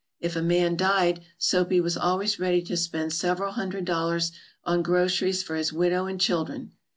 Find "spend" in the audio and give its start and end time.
2.75-3.13